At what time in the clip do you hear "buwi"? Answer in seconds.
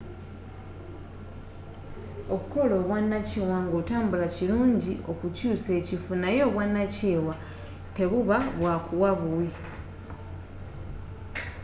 9.19-9.49